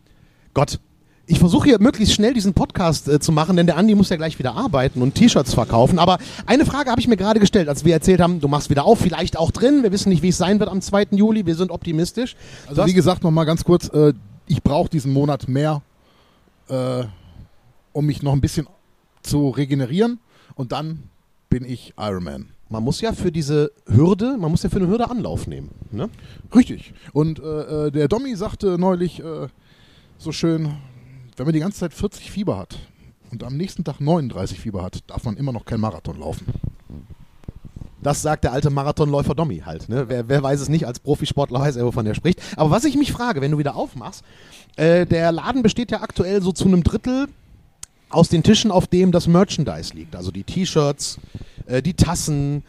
Gott. 0.54 0.80
Ich 1.28 1.40
versuche 1.40 1.68
hier 1.70 1.80
möglichst 1.80 2.14
schnell 2.14 2.34
diesen 2.34 2.54
Podcast 2.54 3.08
äh, 3.08 3.18
zu 3.18 3.32
machen, 3.32 3.56
denn 3.56 3.66
der 3.66 3.76
Andi 3.76 3.96
muss 3.96 4.10
ja 4.10 4.16
gleich 4.16 4.38
wieder 4.38 4.54
arbeiten 4.54 5.02
und 5.02 5.16
T-Shirts 5.16 5.54
verkaufen. 5.54 5.98
Aber 5.98 6.18
eine 6.46 6.64
Frage 6.64 6.88
habe 6.88 7.00
ich 7.00 7.08
mir 7.08 7.16
gerade 7.16 7.40
gestellt, 7.40 7.68
als 7.68 7.84
wir 7.84 7.92
erzählt 7.94 8.20
haben, 8.20 8.38
du 8.38 8.46
machst 8.46 8.70
wieder 8.70 8.84
auf, 8.84 9.00
vielleicht 9.00 9.36
auch 9.36 9.50
drin. 9.50 9.82
Wir 9.82 9.90
wissen 9.90 10.08
nicht, 10.10 10.22
wie 10.22 10.28
es 10.28 10.38
sein 10.38 10.60
wird 10.60 10.70
am 10.70 10.80
2. 10.80 11.08
Juli. 11.10 11.44
Wir 11.44 11.56
sind 11.56 11.72
optimistisch. 11.72 12.36
Also 12.68 12.82
hast- 12.82 12.88
wie 12.88 12.94
gesagt, 12.94 13.24
nochmal 13.24 13.44
ganz 13.44 13.64
kurz, 13.64 13.88
äh, 13.88 14.12
ich 14.46 14.62
brauche 14.62 14.88
diesen 14.88 15.12
Monat 15.12 15.48
mehr, 15.48 15.82
äh, 16.68 17.02
um 17.92 18.06
mich 18.06 18.22
noch 18.22 18.32
ein 18.32 18.40
bisschen 18.40 18.68
zu 19.26 19.50
regenerieren 19.50 20.18
und 20.54 20.72
dann 20.72 21.04
bin 21.48 21.64
ich 21.64 21.94
Ironman. 21.98 22.48
Man 22.68 22.82
muss 22.82 23.00
ja 23.00 23.12
für 23.12 23.30
diese 23.30 23.70
Hürde, 23.86 24.36
man 24.38 24.50
muss 24.50 24.62
ja 24.62 24.70
für 24.70 24.76
eine 24.76 24.88
Hürde 24.88 25.08
Anlauf 25.08 25.46
nehmen. 25.46 25.70
Ne? 25.92 26.08
Richtig. 26.54 26.94
Und 27.12 27.38
äh, 27.38 27.86
äh, 27.86 27.90
der 27.92 28.08
Dommy 28.08 28.34
sagte 28.34 28.76
neulich 28.78 29.20
äh, 29.20 29.46
so 30.18 30.32
schön, 30.32 30.74
wenn 31.36 31.46
man 31.46 31.52
die 31.52 31.60
ganze 31.60 31.78
Zeit 31.78 31.94
40 31.94 32.30
Fieber 32.30 32.58
hat 32.58 32.78
und 33.30 33.44
am 33.44 33.56
nächsten 33.56 33.84
Tag 33.84 34.00
39 34.00 34.58
Fieber 34.58 34.82
hat, 34.82 34.98
darf 35.06 35.24
man 35.24 35.36
immer 35.36 35.52
noch 35.52 35.64
kein 35.64 35.80
Marathon 35.80 36.18
laufen. 36.18 36.46
Das 38.02 38.22
sagt 38.22 38.44
der 38.44 38.52
alte 38.52 38.70
Marathonläufer 38.70 39.34
Dommy 39.34 39.62
halt. 39.64 39.88
Ne? 39.88 40.08
Wer, 40.08 40.28
wer 40.28 40.42
weiß 40.42 40.60
es 40.60 40.68
nicht, 40.68 40.86
als 40.86 41.00
Profisportler 41.00 41.60
weiß 41.60 41.76
er, 41.76 41.84
wovon 41.86 42.06
er 42.06 42.14
spricht. 42.14 42.40
Aber 42.56 42.70
was 42.70 42.84
ich 42.84 42.96
mich 42.96 43.12
frage, 43.12 43.40
wenn 43.40 43.50
du 43.50 43.58
wieder 43.58 43.76
aufmachst, 43.76 44.24
äh, 44.76 45.06
der 45.06 45.32
Laden 45.32 45.62
besteht 45.62 45.90
ja 45.90 46.00
aktuell 46.00 46.42
so 46.42 46.52
zu 46.52 46.66
einem 46.66 46.82
Drittel 46.82 47.28
aus 48.16 48.28
den 48.28 48.42
Tischen, 48.42 48.70
auf 48.70 48.86
dem 48.86 49.12
das 49.12 49.28
Merchandise 49.28 49.94
liegt. 49.94 50.16
Also 50.16 50.30
die 50.30 50.42
T-Shirts, 50.42 51.18
äh, 51.66 51.82
die 51.82 51.94
Tassen, 51.94 52.64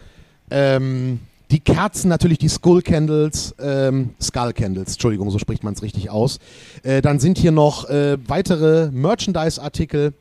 ähm, 0.51 1.19
die 1.49 1.61
Kerzen, 1.61 2.09
natürlich 2.09 2.37
die 2.37 2.49
Skull 2.49 2.81
Candles, 2.81 3.55
ähm, 3.59 4.11
Skull 4.21 4.51
Candles, 4.53 4.93
Entschuldigung, 4.93 5.31
so 5.31 5.39
spricht 5.39 5.63
man 5.63 5.73
es 5.73 5.81
richtig 5.81 6.09
aus. 6.09 6.39
Äh, 6.83 7.01
dann 7.01 7.19
sind 7.19 7.37
hier 7.37 7.51
noch 7.51 7.89
äh, 7.89 8.17
weitere 8.27 8.91
Merchandise-Artikel. 8.91 10.13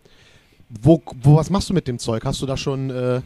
Wo, 0.68 1.02
wo, 1.22 1.36
was 1.36 1.50
machst 1.50 1.68
du 1.68 1.74
mit 1.74 1.88
dem 1.88 1.98
Zeug? 1.98 2.24
Hast 2.24 2.40
du 2.42 2.46
da 2.46 2.56
schon 2.56 2.90
äh, 2.90 3.20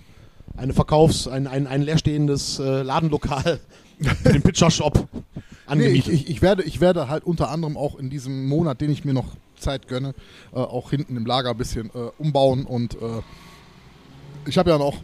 eine 0.56 0.72
Verkaufs-, 0.72 1.28
ein, 1.28 1.46
ein, 1.46 1.66
ein 1.66 1.82
leerstehendes 1.82 2.58
äh, 2.58 2.82
Ladenlokal 2.82 3.60
für 4.22 4.32
den 4.32 4.42
Pitcher 4.42 4.70
Shop 5.70 5.78
Nee, 5.78 5.86
ich, 5.86 6.06
angemietet? 6.06 6.12
ich, 6.14 6.30
ich, 6.30 6.42
werde, 6.42 6.62
ich 6.64 6.80
werde 6.80 7.08
halt 7.08 7.24
unter 7.24 7.50
anderem 7.50 7.76
auch 7.76 7.98
in 7.98 8.10
diesem 8.10 8.48
Monat, 8.48 8.80
den 8.80 8.90
ich 8.90 9.04
mir 9.04 9.14
noch 9.14 9.36
Zeit 9.56 9.88
gönne, 9.88 10.14
äh, 10.52 10.56
auch 10.56 10.90
hinten 10.90 11.16
im 11.16 11.26
Lager 11.26 11.50
ein 11.50 11.56
bisschen 11.56 11.90
äh, 11.94 12.10
umbauen 12.18 12.64
und 12.64 12.94
äh, 12.94 13.22
ich 14.46 14.58
habe 14.58 14.70
ja 14.70 14.78
noch 14.78 14.96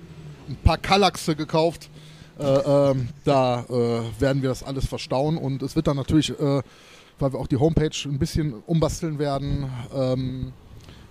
ein 0.49 0.57
paar 0.65 0.79
Kallaxe 0.79 1.37
gekauft. 1.37 1.91
Äh, 2.39 2.45
ähm, 2.45 3.09
da 3.25 3.65
äh, 3.69 4.21
werden 4.21 4.43
wir 4.43 4.51
das 4.51 4.63
alles 4.63 4.87
verstauen 4.87 5.39
und 5.39 5.63
es 5.63 5.75
wird 5.75 5.87
dann 5.87 5.97
natürlich, 5.97 6.31
äh, 6.31 6.63
weil 7.19 7.33
wir 7.33 7.39
auch 7.39 7.47
die 7.47 7.57
Homepage 7.57 7.97
ein 8.05 8.19
bisschen 8.19 8.53
umbasteln 8.67 9.19
werden, 9.19 9.71
ähm, 9.95 10.53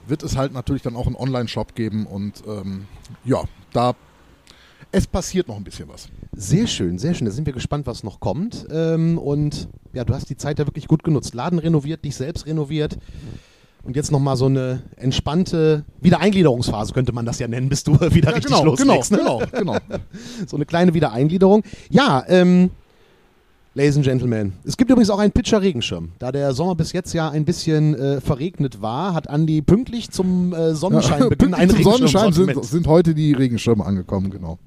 wird 0.08 0.22
es 0.22 0.38
halt 0.38 0.54
natürlich 0.54 0.84
dann 0.84 0.96
auch 0.96 1.08
einen 1.08 1.16
Online-Shop 1.16 1.74
geben 1.74 2.06
und 2.06 2.44
ähm, 2.48 2.86
ja, 3.24 3.44
da 3.74 3.96
es 4.96 5.08
passiert 5.08 5.50
noch 5.50 5.58
ein 5.58 5.64
bisschen 5.66 5.90
was. 5.90 6.08
Sehr 6.36 6.68
schön, 6.68 6.98
sehr 6.98 7.14
schön. 7.14 7.26
Da 7.26 7.32
sind 7.32 7.46
wir 7.46 7.52
gespannt, 7.54 7.86
was 7.86 8.04
noch 8.04 8.22
kommt. 8.22 8.66
Ähm, 8.72 9.18
und 9.18 9.68
ja, 9.94 10.06
du 10.06 10.14
hast 10.14 10.30
die 10.30 10.38
Zeit 10.38 10.58
ja 10.58 10.66
wirklich 10.66 10.88
gut 10.88 11.04
genutzt. 11.04 11.34
Laden 11.34 11.60
renoviert, 11.60 12.06
dich 12.06 12.16
selbst 12.16 12.46
renoviert. 12.46 12.98
Und 13.84 13.96
jetzt 13.98 14.12
nochmal 14.12 14.38
so 14.38 14.46
eine 14.46 14.82
entspannte 14.96 15.84
Wiedereingliederungsphase, 16.02 16.94
könnte 16.94 17.12
man 17.12 17.26
das 17.26 17.40
ja 17.40 17.48
nennen, 17.50 17.68
bis 17.68 17.84
du 17.84 17.94
wieder 18.00 18.30
Ja, 18.30 18.36
richtig 18.36 18.46
genau, 18.54 18.64
loslegst. 18.64 19.12
genau, 19.12 19.40
ne? 19.42 19.48
genau, 19.52 19.78
genau. 19.90 20.00
So 20.48 20.56
eine 20.56 20.66
kleine 20.66 20.94
Wiedereingliederung. 20.94 21.64
Ja, 21.90 22.24
ähm, 22.30 22.72
Ladies 23.74 23.98
and 23.98 24.06
Gentlemen, 24.06 24.54
es 24.64 24.78
gibt 24.78 24.90
übrigens 24.90 25.10
auch 25.10 25.20
einen 25.20 25.34
Pitcher-Regenschirm. 25.34 26.14
Da 26.20 26.32
der 26.32 26.54
Sommer 26.54 26.76
bis 26.76 26.94
jetzt 26.94 27.14
ja 27.14 27.30
ein 27.30 27.44
bisschen 27.44 27.94
äh, 27.96 28.22
verregnet 28.22 28.82
war, 28.82 29.14
hat 29.14 29.30
Andi 29.30 29.62
pünktlich 29.62 30.10
zum 30.12 30.54
äh, 30.54 30.74
Sonnenscheinbeginn 30.74 31.38
Pünktlich 31.52 31.60
einen 31.60 31.70
zum 31.84 31.92
Regenschirm. 31.92 32.32
Sonnenschein 32.32 32.56
sind, 32.56 32.66
sind 32.66 32.88
heute 32.88 33.14
die 33.14 33.34
Regenschirme 33.34 33.86
angekommen, 33.86 34.32
genau. 34.32 34.58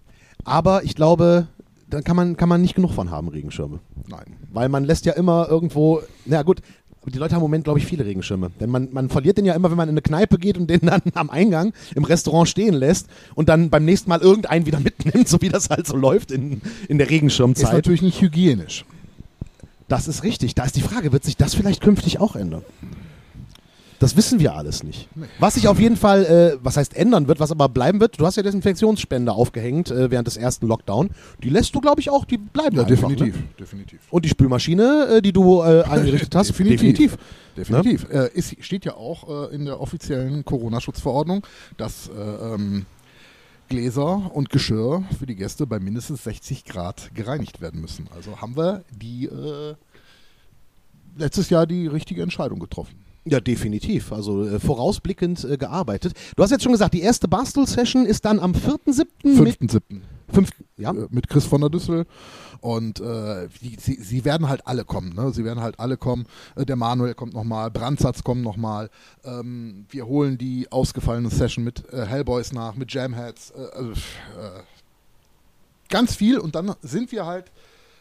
Aber 0.44 0.84
ich 0.84 0.94
glaube, 0.94 1.46
da 1.90 2.02
kann 2.02 2.16
man, 2.16 2.36
kann 2.36 2.48
man 2.48 2.60
nicht 2.60 2.74
genug 2.74 2.92
von 2.92 3.10
haben, 3.10 3.28
Regenschirme. 3.28 3.80
Nein. 4.08 4.36
Weil 4.52 4.68
man 4.68 4.84
lässt 4.84 5.06
ja 5.06 5.12
immer 5.14 5.48
irgendwo, 5.48 6.02
na 6.26 6.42
gut, 6.42 6.60
die 7.06 7.18
Leute 7.18 7.34
haben 7.34 7.40
im 7.40 7.44
Moment, 7.44 7.64
glaube 7.64 7.78
ich, 7.78 7.86
viele 7.86 8.04
Regenschirme. 8.04 8.50
Denn 8.60 8.70
man, 8.70 8.88
man 8.92 9.08
verliert 9.08 9.38
den 9.38 9.44
ja 9.44 9.54
immer, 9.54 9.70
wenn 9.70 9.76
man 9.76 9.88
in 9.88 9.94
eine 9.94 10.02
Kneipe 10.02 10.38
geht 10.38 10.58
und 10.58 10.68
den 10.68 10.80
dann 10.80 11.02
am 11.14 11.30
Eingang 11.30 11.72
im 11.94 12.04
Restaurant 12.04 12.48
stehen 12.48 12.74
lässt 12.74 13.08
und 13.34 13.48
dann 13.48 13.70
beim 13.70 13.84
nächsten 13.84 14.10
Mal 14.10 14.20
irgendeinen 14.20 14.66
wieder 14.66 14.80
mitnimmt, 14.80 15.28
so 15.28 15.40
wie 15.40 15.48
das 15.48 15.70
halt 15.70 15.86
so 15.86 15.96
läuft 15.96 16.30
in, 16.30 16.60
in 16.88 16.98
der 16.98 17.06
Ist 17.06 17.12
Regenschirmzeit. 17.12 17.72
natürlich 17.72 18.02
nicht 18.02 18.20
hygienisch. 18.20 18.84
Das 19.88 20.06
ist 20.06 20.22
richtig. 20.22 20.54
Da 20.54 20.64
ist 20.64 20.76
die 20.76 20.82
Frage, 20.82 21.12
wird 21.12 21.24
sich 21.24 21.36
das 21.36 21.54
vielleicht 21.54 21.80
künftig 21.80 22.20
auch 22.20 22.36
ändern? 22.36 22.62
Das 23.98 24.16
wissen 24.16 24.38
wir 24.38 24.54
alles 24.54 24.84
nicht. 24.84 25.08
Was 25.40 25.54
sich 25.54 25.66
auf 25.66 25.80
jeden 25.80 25.96
Fall, 25.96 26.24
äh, 26.24 26.58
was 26.62 26.76
heißt 26.76 26.96
ändern 26.96 27.26
wird, 27.26 27.40
was 27.40 27.50
aber 27.50 27.68
bleiben 27.68 28.00
wird, 28.00 28.20
du 28.20 28.26
hast 28.26 28.36
ja 28.36 28.42
Desinfektionsspender 28.44 29.34
aufgehängt 29.34 29.90
äh, 29.90 30.10
während 30.10 30.28
des 30.28 30.36
ersten 30.36 30.68
Lockdown. 30.68 31.10
Die 31.42 31.48
lässt 31.48 31.74
du, 31.74 31.80
glaube 31.80 32.00
ich, 32.00 32.10
auch, 32.10 32.24
die 32.24 32.38
bleiben 32.38 32.76
Ja, 32.76 32.84
einfach, 32.84 33.08
definitiv. 33.08 33.36
Ne? 33.36 33.48
Definitiv. 33.58 34.00
Und 34.10 34.24
die 34.24 34.28
Spülmaschine, 34.28 35.16
äh, 35.16 35.22
die 35.22 35.32
du 35.32 35.62
äh, 35.62 35.82
angerichtet 35.82 36.34
hast, 36.34 36.48
Definitiv. 36.48 37.18
Definitiv. 37.56 38.06
Äh, 38.10 38.30
ist, 38.34 38.54
steht 38.64 38.84
ja 38.84 38.94
auch 38.94 39.50
äh, 39.50 39.54
in 39.54 39.64
der 39.64 39.80
offiziellen 39.80 40.44
Corona-Schutzverordnung, 40.44 41.44
dass 41.76 42.08
äh, 42.08 42.12
ähm, 42.54 42.86
Gläser 43.68 44.30
und 44.32 44.50
Geschirr 44.50 45.02
für 45.18 45.26
die 45.26 45.34
Gäste 45.34 45.66
bei 45.66 45.80
mindestens 45.80 46.22
60 46.22 46.64
Grad 46.64 47.10
gereinigt 47.14 47.60
werden 47.60 47.80
müssen. 47.80 48.08
Also 48.14 48.40
haben 48.40 48.56
wir 48.56 48.84
die 48.90 49.28
letztes 51.18 51.50
Jahr 51.50 51.66
die 51.66 51.86
richtige 51.86 52.22
Entscheidung 52.22 52.60
getroffen. 52.60 53.07
Ja, 53.24 53.40
definitiv. 53.40 54.12
Also 54.12 54.44
äh, 54.44 54.58
vorausblickend 54.58 55.44
äh, 55.44 55.56
gearbeitet. 55.56 56.14
Du 56.36 56.42
hast 56.42 56.50
jetzt 56.50 56.62
schon 56.62 56.72
gesagt, 56.72 56.94
die 56.94 57.02
erste 57.02 57.28
Bastel-Session 57.28 58.06
ist 58.06 58.24
dann 58.24 58.38
am 58.38 58.52
4.7. 58.52 59.06
mit 59.42 59.60
5.7. 59.60 60.00
5. 60.32 60.50
Ja? 60.76 60.92
mit 60.92 61.28
Chris 61.28 61.44
von 61.46 61.60
der 61.60 61.70
Düssel. 61.70 62.06
Und 62.60 63.00
äh, 63.00 63.48
die, 63.62 63.76
sie, 63.80 63.94
sie 63.94 64.24
werden 64.24 64.48
halt 64.48 64.66
alle 64.66 64.84
kommen. 64.84 65.14
Ne? 65.14 65.32
Sie 65.32 65.44
werden 65.44 65.60
halt 65.60 65.78
alle 65.78 65.96
kommen. 65.96 66.26
Äh, 66.56 66.66
der 66.66 66.76
Manuel 66.76 67.14
kommt 67.14 67.34
nochmal, 67.34 67.70
Brandsatz 67.70 68.24
kommt 68.24 68.42
nochmal. 68.42 68.90
Ähm, 69.24 69.86
wir 69.90 70.06
holen 70.06 70.38
die 70.38 70.70
ausgefallene 70.70 71.30
Session 71.30 71.64
mit 71.64 71.84
äh, 71.92 72.04
Hellboys 72.04 72.52
nach, 72.52 72.74
mit 72.74 72.92
Jamheads. 72.92 73.50
Äh, 73.50 73.76
also, 73.76 73.92
ganz 75.88 76.14
viel. 76.14 76.38
Und 76.38 76.54
dann 76.54 76.74
sind 76.82 77.12
wir 77.12 77.26
halt 77.26 77.50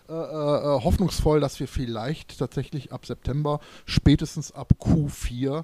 äh, 0.09 0.13
äh, 0.13 0.83
hoffnungsvoll, 0.83 1.39
dass 1.39 1.59
wir 1.59 1.67
vielleicht 1.67 2.39
tatsächlich 2.39 2.93
ab 2.93 3.05
September, 3.05 3.59
spätestens 3.85 4.51
ab 4.51 4.73
Q4, 4.79 5.59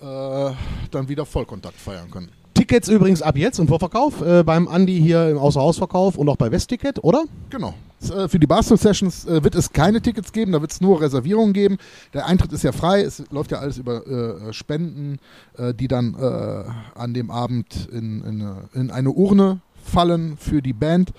äh, 0.00 0.54
dann 0.90 1.08
wieder 1.08 1.26
Vollkontakt 1.26 1.76
feiern 1.76 2.10
können. 2.10 2.30
Tickets 2.54 2.88
übrigens 2.88 3.22
ab 3.22 3.36
jetzt 3.36 3.58
im 3.58 3.68
Vorverkauf, 3.68 4.20
äh, 4.20 4.42
beim 4.42 4.68
Andi 4.68 5.00
hier 5.00 5.28
im 5.30 5.38
Außerhausverkauf 5.38 6.18
und 6.18 6.28
auch 6.28 6.36
bei 6.36 6.50
Westticket, 6.50 7.02
oder? 7.02 7.24
Genau. 7.48 7.74
Äh, 8.02 8.28
Für 8.28 8.38
die 8.38 8.46
Bastel 8.46 8.76
Sessions 8.76 9.24
äh, 9.26 9.42
wird 9.42 9.54
es 9.54 9.72
keine 9.72 10.00
Tickets 10.00 10.32
geben, 10.32 10.52
da 10.52 10.60
wird 10.60 10.70
es 10.70 10.80
nur 10.80 11.00
Reservierungen 11.00 11.52
geben. 11.52 11.78
Der 12.12 12.26
Eintritt 12.26 12.52
ist 12.52 12.62
ja 12.62 12.72
frei, 12.72 13.02
es 13.02 13.22
läuft 13.30 13.50
ja 13.50 13.58
alles 13.58 13.78
über 13.78 14.06
äh, 14.06 14.52
Spenden, 14.52 15.18
äh, 15.56 15.72
die 15.74 15.88
dann 15.88 16.14
äh, 16.14 16.98
an 16.98 17.14
dem 17.14 17.30
Abend 17.30 17.88
in, 17.92 18.22
in, 18.22 18.56
in 18.74 18.90
eine 18.90 19.10
Urne 19.10 19.60
fallen 19.90 20.36
für 20.36 20.62
die 20.62 20.72
Band. 20.72 21.12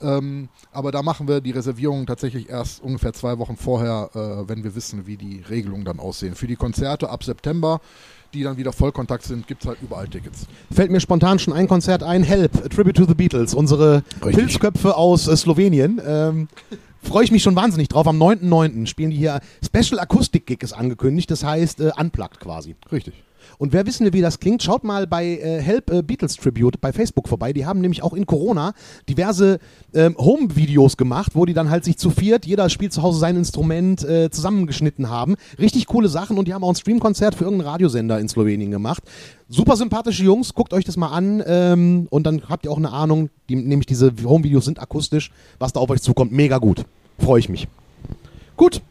Ähm, 0.00 0.48
aber 0.70 0.92
da 0.92 1.02
machen 1.02 1.26
wir 1.26 1.40
die 1.40 1.50
Reservierungen 1.50 2.06
tatsächlich 2.06 2.48
erst 2.48 2.82
ungefähr 2.82 3.12
zwei 3.12 3.38
Wochen 3.38 3.56
vorher, 3.56 4.10
äh, 4.14 4.48
wenn 4.48 4.62
wir 4.62 4.74
wissen, 4.74 5.06
wie 5.06 5.16
die 5.16 5.42
Regelungen 5.48 5.84
dann 5.84 5.98
aussehen. 5.98 6.34
Für 6.34 6.46
die 6.46 6.56
Konzerte 6.56 7.10
ab 7.10 7.24
September, 7.24 7.80
die 8.34 8.42
dann 8.42 8.56
wieder 8.58 8.72
Vollkontakt 8.72 9.24
sind, 9.24 9.46
gibt 9.46 9.62
es 9.62 9.68
halt 9.68 9.78
überall 9.82 10.06
Tickets. 10.06 10.46
Fällt 10.70 10.90
mir 10.90 11.00
spontan 11.00 11.38
schon 11.38 11.52
ein 11.52 11.66
Konzert 11.66 12.02
ein, 12.02 12.22
Help, 12.22 12.64
A 12.64 12.68
Tribute 12.68 12.96
to 12.96 13.06
the 13.06 13.14
Beatles, 13.14 13.54
unsere 13.54 14.02
Richtig. 14.22 14.36
Pilzköpfe 14.36 14.96
aus 14.96 15.26
äh, 15.26 15.36
Slowenien. 15.36 16.00
Ähm, 16.06 16.48
Freue 17.00 17.24
ich 17.24 17.30
mich 17.30 17.42
schon 17.42 17.56
wahnsinnig 17.56 17.88
drauf. 17.88 18.06
Am 18.08 18.20
9.9. 18.20 18.86
spielen 18.86 19.10
die 19.10 19.16
hier, 19.16 19.40
Special 19.64 20.00
Akustik 20.00 20.46
Gig 20.46 20.62
ist 20.62 20.72
angekündigt, 20.72 21.30
das 21.30 21.44
heißt 21.44 21.80
äh, 21.80 21.92
unplugged 21.98 22.40
quasi. 22.40 22.74
Richtig. 22.90 23.14
Und 23.56 23.72
wer 23.72 23.86
wissen 23.86 24.04
will, 24.04 24.12
wie 24.12 24.20
das 24.20 24.40
klingt, 24.40 24.62
schaut 24.62 24.84
mal 24.84 25.06
bei 25.06 25.24
äh, 25.24 25.60
Help 25.60 25.90
äh, 25.90 26.02
Beatles 26.02 26.36
Tribute 26.36 26.80
bei 26.80 26.92
Facebook 26.92 27.28
vorbei. 27.28 27.52
Die 27.52 27.66
haben 27.66 27.80
nämlich 27.80 28.02
auch 28.02 28.12
in 28.12 28.26
Corona 28.26 28.74
diverse 29.08 29.58
ähm, 29.94 30.16
Home-Videos 30.18 30.96
gemacht, 30.96 31.32
wo 31.34 31.46
die 31.46 31.54
dann 31.54 31.70
halt 31.70 31.84
sich 31.84 31.96
zu 31.98 32.10
viert, 32.10 32.46
jeder 32.46 32.68
spielt 32.68 32.92
zu 32.92 33.02
Hause 33.02 33.18
sein 33.18 33.36
Instrument, 33.36 34.04
äh, 34.04 34.30
zusammengeschnitten 34.30 35.08
haben. 35.08 35.36
Richtig 35.58 35.86
coole 35.86 36.08
Sachen 36.08 36.38
und 36.38 36.48
die 36.48 36.54
haben 36.54 36.64
auch 36.64 36.70
ein 36.70 36.76
Streamkonzert 36.76 37.34
für 37.34 37.44
irgendeinen 37.44 37.70
Radiosender 37.70 38.18
in 38.20 38.28
Slowenien 38.28 38.70
gemacht. 38.70 39.02
Super 39.48 39.76
sympathische 39.76 40.24
Jungs, 40.24 40.54
guckt 40.54 40.72
euch 40.74 40.84
das 40.84 40.96
mal 40.96 41.08
an 41.08 41.42
ähm, 41.46 42.06
und 42.10 42.26
dann 42.26 42.42
habt 42.48 42.66
ihr 42.66 42.70
auch 42.70 42.76
eine 42.76 42.92
Ahnung, 42.92 43.30
die, 43.48 43.56
nämlich 43.56 43.86
diese 43.86 44.12
Home-Videos 44.24 44.64
sind 44.64 44.78
akustisch, 44.78 45.30
was 45.58 45.72
da 45.72 45.80
auf 45.80 45.90
euch 45.90 46.02
zukommt. 46.02 46.32
Mega 46.32 46.58
gut. 46.58 46.84
Freue 47.18 47.40
ich 47.40 47.48
mich. 47.48 47.68
Gut. 48.56 48.82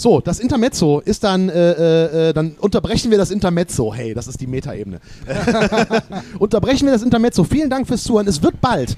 So, 0.00 0.20
das 0.20 0.38
Intermezzo 0.38 1.00
ist 1.00 1.24
dann, 1.24 1.48
äh, 1.48 1.72
äh, 1.72 2.28
äh, 2.28 2.32
dann 2.32 2.52
unterbrechen 2.60 3.10
wir 3.10 3.18
das 3.18 3.32
Intermezzo. 3.32 3.92
Hey, 3.92 4.14
das 4.14 4.28
ist 4.28 4.40
die 4.40 4.46
Metaebene. 4.46 5.00
unterbrechen 6.38 6.86
wir 6.86 6.92
das 6.92 7.02
Intermezzo. 7.02 7.42
Vielen 7.42 7.68
Dank 7.68 7.88
fürs 7.88 8.04
Zuhören. 8.04 8.28
Es 8.28 8.40
wird 8.40 8.60
bald 8.60 8.96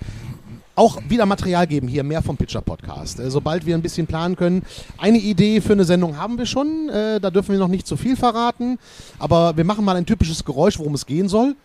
auch 0.75 1.01
wieder 1.09 1.25
Material 1.25 1.67
geben 1.67 1.89
hier, 1.89 2.05
mehr 2.05 2.21
vom 2.21 2.37
Pitcher 2.37 2.61
Podcast. 2.61 3.19
Äh, 3.19 3.31
sobald 3.31 3.65
wir 3.65 3.75
ein 3.75 3.81
bisschen 3.81 4.07
planen 4.07 4.37
können. 4.37 4.63
Eine 4.99 5.17
Idee 5.17 5.63
für 5.63 5.73
eine 5.73 5.85
Sendung 5.85 6.19
haben 6.19 6.37
wir 6.37 6.45
schon. 6.45 6.91
Äh, 6.91 7.19
da 7.19 7.31
dürfen 7.31 7.53
wir 7.53 7.59
noch 7.59 7.69
nicht 7.69 7.87
zu 7.87 7.97
viel 7.97 8.15
verraten. 8.15 8.79
Aber 9.19 9.57
wir 9.57 9.65
machen 9.65 9.87
mal 9.87 9.97
ein 9.97 10.05
typisches 10.05 10.45
Geräusch, 10.45 10.79
worum 10.79 10.93
es 10.93 11.07
gehen 11.07 11.31
soll. 11.31 11.57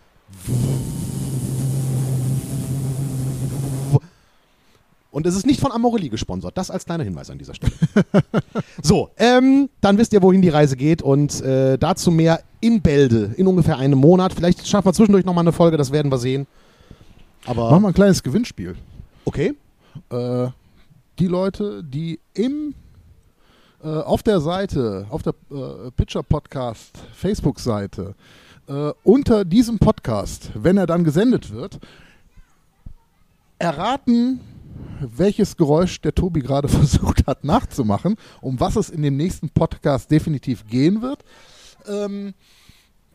Und 5.16 5.26
es 5.26 5.34
ist 5.34 5.46
nicht 5.46 5.60
von 5.60 5.72
Amorelie 5.72 6.10
gesponsert. 6.10 6.58
Das 6.58 6.70
als 6.70 6.84
kleiner 6.84 7.02
Hinweis 7.02 7.30
an 7.30 7.38
dieser 7.38 7.54
Stelle. 7.54 7.72
so, 8.82 9.08
ähm, 9.16 9.70
dann 9.80 9.96
wisst 9.96 10.12
ihr, 10.12 10.20
wohin 10.20 10.42
die 10.42 10.50
Reise 10.50 10.76
geht. 10.76 11.00
Und 11.00 11.40
äh, 11.40 11.78
dazu 11.78 12.10
mehr 12.10 12.42
in 12.60 12.82
Bälde, 12.82 13.32
in 13.38 13.46
ungefähr 13.46 13.78
einem 13.78 13.98
Monat. 13.98 14.34
Vielleicht 14.34 14.68
schaffen 14.68 14.86
wir 14.86 14.92
zwischendurch 14.92 15.24
nochmal 15.24 15.44
eine 15.44 15.52
Folge, 15.52 15.78
das 15.78 15.90
werden 15.90 16.12
wir 16.12 16.18
sehen. 16.18 16.46
Aber 17.46 17.70
Machen 17.70 17.84
wir 17.84 17.88
ein 17.88 17.94
kleines 17.94 18.22
Gewinnspiel. 18.22 18.76
okay. 19.24 19.54
äh, 20.10 20.48
die 21.18 21.28
Leute, 21.28 21.82
die 21.82 22.20
im 22.34 22.74
äh, 23.82 23.88
auf 23.88 24.22
der 24.22 24.42
Seite, 24.42 25.06
auf 25.08 25.22
der 25.22 25.32
äh, 25.50 25.92
Pitcher 25.96 26.24
Podcast 26.24 26.92
Facebook-Seite 27.14 28.14
äh, 28.68 28.90
unter 29.02 29.46
diesem 29.46 29.78
Podcast, 29.78 30.50
wenn 30.52 30.76
er 30.76 30.86
dann 30.86 31.04
gesendet 31.04 31.50
wird, 31.54 31.78
erraten, 33.58 34.40
welches 35.00 35.56
Geräusch 35.56 36.00
der 36.00 36.14
Tobi 36.14 36.40
gerade 36.40 36.68
versucht 36.68 37.26
hat 37.26 37.44
nachzumachen, 37.44 38.16
um 38.40 38.60
was 38.60 38.76
es 38.76 38.90
in 38.90 39.02
dem 39.02 39.16
nächsten 39.16 39.50
Podcast 39.50 40.10
definitiv 40.10 40.66
gehen 40.66 41.02
wird. 41.02 41.24
Ähm, 41.88 42.34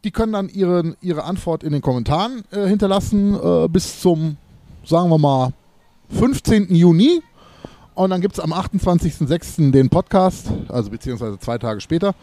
die 0.03 0.11
können 0.11 0.33
dann 0.33 0.49
ihren, 0.49 0.95
ihre 1.01 1.23
Antwort 1.23 1.63
in 1.63 1.73
den 1.73 1.81
Kommentaren 1.81 2.43
äh, 2.51 2.65
hinterlassen 2.67 3.35
äh, 3.35 3.67
bis 3.67 3.99
zum, 4.01 4.37
sagen 4.83 5.09
wir 5.09 5.17
mal, 5.17 5.53
15. 6.09 6.73
Juni. 6.73 7.21
Und 7.93 8.09
dann 8.09 8.21
gibt 8.21 8.33
es 8.33 8.39
am 8.39 8.53
28.06. 8.53 9.71
den 9.71 9.89
Podcast, 9.89 10.49
also 10.69 10.89
beziehungsweise 10.89 11.37
zwei 11.39 11.57
Tage 11.57 11.81
später. 11.81 12.15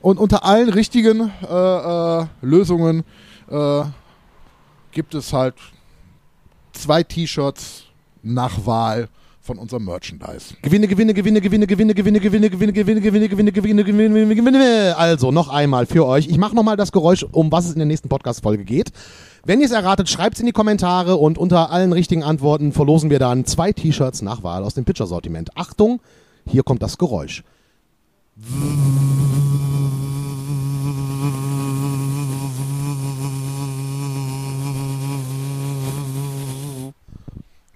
Und 0.00 0.18
unter 0.18 0.44
allen 0.44 0.68
richtigen 0.68 1.30
äh, 1.48 2.20
äh, 2.20 2.26
Lösungen 2.42 3.04
äh, 3.48 3.84
gibt 4.90 5.14
es 5.14 5.32
halt 5.32 5.54
zwei 6.72 7.02
T-Shirts 7.02 7.84
nach 8.22 8.66
Wahl 8.66 9.08
von 9.42 9.58
unserem 9.58 9.84
Merchandise. 9.84 10.54
Gewinne, 10.62 10.86
Gewinne, 10.86 11.14
Gewinne, 11.14 11.40
Gewinne, 11.40 11.66
Gewinne, 11.66 11.94
Gewinne, 11.94 12.20
Gewinne, 12.20 12.50
Gewinne, 12.50 12.72
Gewinne, 12.72 13.00
Gewinne, 13.02 13.28
Gewinne, 13.28 13.52
Gewinne, 13.52 13.52
Gewinne, 13.52 13.84
Gewinne, 13.84 14.34
Gewinne. 14.36 14.94
Also 14.96 15.32
noch 15.32 15.48
einmal 15.48 15.86
für 15.86 16.06
euch. 16.06 16.28
Ich 16.28 16.38
mache 16.38 16.54
nochmal 16.54 16.76
das 16.76 16.92
Geräusch, 16.92 17.26
um 17.32 17.50
was 17.50 17.64
es 17.64 17.72
in 17.72 17.78
der 17.78 17.86
nächsten 17.86 18.08
Podcast-Folge 18.08 18.64
geht. 18.64 18.92
Wenn 19.44 19.58
ihr 19.58 19.66
es 19.66 19.72
erratet, 19.72 20.08
schreibt 20.08 20.34
es 20.34 20.40
in 20.40 20.46
die 20.46 20.52
Kommentare 20.52 21.16
und 21.16 21.38
unter 21.38 21.72
allen 21.72 21.92
richtigen 21.92 22.22
Antworten 22.22 22.72
verlosen 22.72 23.10
wir 23.10 23.18
dann 23.18 23.44
zwei 23.44 23.72
T-Shirts 23.72 24.22
nach 24.22 24.44
Wahl 24.44 24.62
aus 24.62 24.74
dem 24.74 24.84
Pitcher-Sortiment. 24.84 25.56
Achtung, 25.56 26.00
hier 26.46 26.62
kommt 26.62 26.82
das 26.82 26.96
Geräusch. 26.96 27.42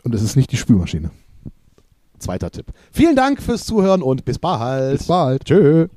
Und 0.07 0.15
es 0.15 0.23
ist 0.23 0.37
nicht 0.37 0.53
die 0.53 0.57
Spülmaschine. 0.57 1.11
Zweiter 2.21 2.53
Tipp. 2.53 2.67
Vielen 2.93 3.17
Dank 3.17 3.43
fürs 3.43 3.67
Zuhören 3.67 4.03
und 4.03 4.25
bis 4.25 4.39
bald. 4.39 4.99
Bis 4.99 5.09
bald. 5.09 5.45
Tschö. 5.45 5.89